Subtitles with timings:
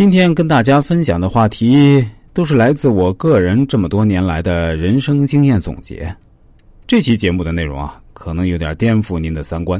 [0.00, 6.10] 今天跟大家分享的话题都是来自我个人这么多年来的人生经验总结。
[6.86, 9.78] 这期节目的内容啊，可能有点颠覆您的三观，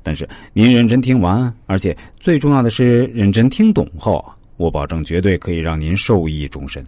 [0.00, 4.24] 但是您认真听完，而且最重要的是认真听懂后，
[4.58, 6.86] 我保证绝对可以让您受益终身。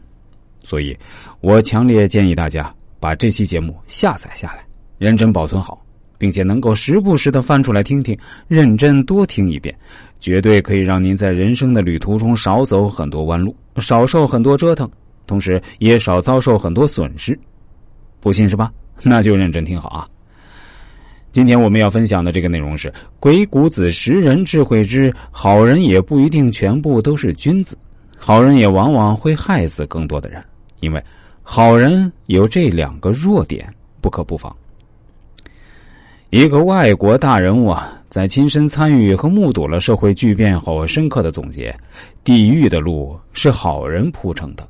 [0.60, 0.96] 所以，
[1.40, 4.64] 我强烈建议大家把这期节目下载下来，
[4.96, 5.84] 认真保存好。
[6.20, 8.14] 并且能够时不时的翻出来听听，
[8.46, 9.74] 认真多听一遍，
[10.18, 14.86] 绝对可以让您在人生的旅途中少走很多弯路，少受很多折腾，
[15.26, 17.38] 同时也少遭受很多损失。
[18.20, 18.70] 不信是吧？
[19.02, 20.06] 那就认真听好啊！
[21.32, 27.78] 今天我们要分享的这个内容是《鬼谷子识人智慧之好人也不一定全部都是君子，
[28.18, 30.44] 好人也往往会害死更多的人，
[30.80, 31.02] 因为
[31.42, 34.54] 好人有这两个弱点，不可不防。
[36.30, 41.76] 一个外国大人物啊，在亲身参与和目睹了社会巨变后，深刻的总结：
[42.22, 44.64] 地狱的路是好人铺成的。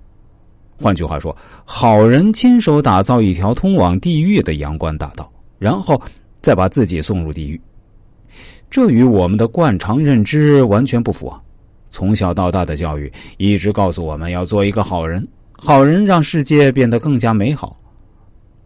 [0.80, 6.00] 换句话说，好人亲手打造一条通往地狱的阳关大道，然后
[6.40, 7.60] 再把自己送入地狱。
[8.70, 11.38] 这与我们的惯常认知完全不符啊！
[11.90, 17.76] 从小到大的教育一直告诉我们要做一个好人，好人让世界变得更加美好。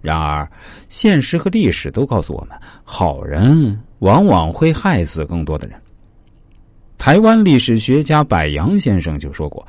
[0.04, 0.46] 然而，
[0.86, 2.50] 现实和历史都告诉我们，
[2.84, 5.80] 好人往往会害死更多的人。
[6.98, 9.66] 台湾历史学家柏杨先生就说过，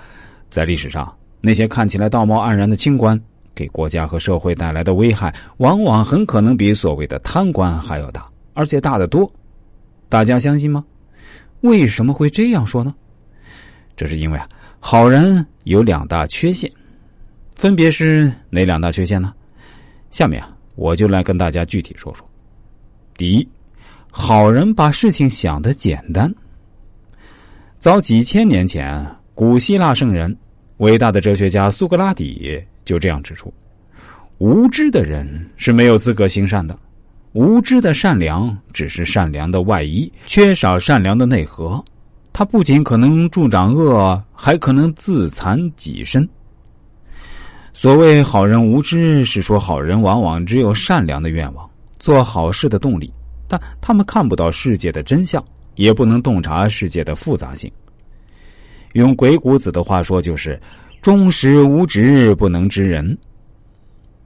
[0.49, 3.17] 在历史上，那些看起来道貌岸然的清官，
[3.55, 9.31] 给国家和社会带来的危害，往往很可能比所谓的贪官还要大，而且大得多。
[10.09, 10.83] 大家相信吗？
[11.61, 12.93] 为什么会这样说呢？
[13.95, 14.49] 这是因为啊，
[14.81, 16.69] 好人有两大缺陷，
[17.55, 19.33] 分别是哪两大缺陷呢？
[20.15, 22.25] 下面啊，我就来跟大家具体说说。
[23.17, 23.45] 第一，
[24.09, 26.33] 好人把事情想的简单。
[27.79, 30.33] 早几千年前，古希腊圣人、
[30.77, 33.53] 伟大的哲学家苏格拉底就这样指出：
[34.37, 36.79] 无知的人是没有资格行善的。
[37.33, 41.83] 无知的善良只是善良的外衣，缺少善良的内核。
[42.31, 46.25] 他不仅可能助长恶，还可能自残己身。
[47.77, 51.69] 所谓好人无知，是说好人往往只有善良的愿望、
[51.99, 53.11] 做好事的动力，
[53.49, 55.43] 但他们看不到世界的真相，
[55.75, 57.69] 也不能洞察世界的复杂性。
[58.93, 60.57] 用鬼谷子的话说，就是
[61.03, 63.15] “忠实无知，不能知人”。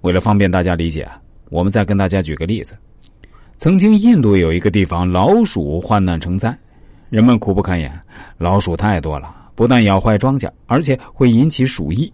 [0.02, 1.10] 为了方便大家理解，
[1.50, 2.78] 我们再跟大家举个例子：
[3.58, 6.56] 曾经印度有一个地方，老鼠患难成灾，
[7.10, 7.92] 人们苦不堪言，
[8.38, 12.14] 老鼠太多了，不但咬坏庄稼，而且会引起鼠疫。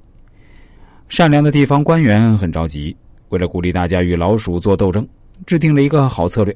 [1.07, 2.95] 善良的地方官员很着急，
[3.29, 5.07] 为了鼓励大家与老鼠做斗争，
[5.45, 6.55] 制定了一个好策略：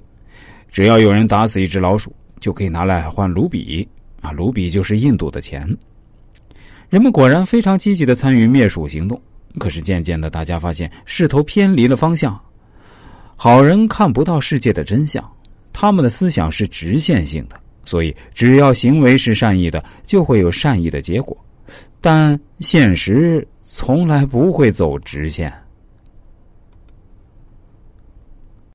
[0.71, 3.88] 只要有人打死一只老鼠，就可以拿来换卢比
[4.21, 5.67] 啊，卢比就是印度的钱。
[6.89, 9.21] 人们果然非常积极的参与灭鼠行动，
[9.59, 12.38] 可是渐渐的，大家发现势头偏离了方向。
[13.35, 15.23] 好人看不到世界的真相，
[15.71, 17.55] 他们的思想是直线性的，
[17.85, 21.38] 所以只要行为是善意的，就会有善意的结果。
[22.01, 23.47] 但现实。
[23.72, 25.53] 从来不会走直线。